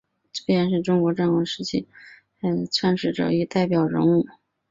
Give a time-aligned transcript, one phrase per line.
[0.33, 1.87] 邹衍是中国战国时期
[2.41, 4.25] 阴阳家学派创始者与代表人物。